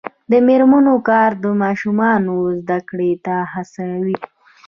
د 0.31 0.33
میرمنو 0.47 0.95
کار 1.09 1.31
د 1.43 1.45
ماشومانو 1.63 2.35
زدکړې 2.65 3.11
ته 3.25 3.35
هڅوي. 3.53 4.17